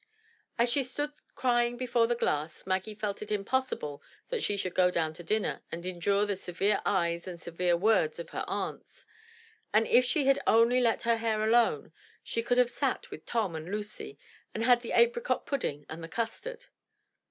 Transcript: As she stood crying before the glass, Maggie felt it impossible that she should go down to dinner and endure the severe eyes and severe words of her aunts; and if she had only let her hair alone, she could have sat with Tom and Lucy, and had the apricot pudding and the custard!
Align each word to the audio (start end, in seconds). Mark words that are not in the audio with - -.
As 0.57 0.71
she 0.71 0.81
stood 0.81 1.11
crying 1.35 1.77
before 1.77 2.07
the 2.07 2.15
glass, 2.15 2.65
Maggie 2.65 2.95
felt 2.95 3.21
it 3.21 3.31
impossible 3.31 4.01
that 4.29 4.41
she 4.41 4.57
should 4.57 4.73
go 4.73 4.89
down 4.89 5.13
to 5.13 5.23
dinner 5.23 5.61
and 5.71 5.85
endure 5.85 6.25
the 6.25 6.35
severe 6.35 6.81
eyes 6.87 7.27
and 7.27 7.39
severe 7.39 7.77
words 7.77 8.17
of 8.17 8.31
her 8.31 8.43
aunts; 8.47 9.05
and 9.71 9.85
if 9.85 10.03
she 10.03 10.25
had 10.25 10.39
only 10.47 10.79
let 10.81 11.03
her 11.03 11.17
hair 11.17 11.43
alone, 11.43 11.91
she 12.23 12.41
could 12.41 12.57
have 12.57 12.71
sat 12.71 13.11
with 13.11 13.27
Tom 13.27 13.53
and 13.55 13.69
Lucy, 13.69 14.17
and 14.55 14.63
had 14.63 14.81
the 14.81 14.93
apricot 14.93 15.45
pudding 15.45 15.85
and 15.87 16.03
the 16.03 16.09
custard! 16.09 16.65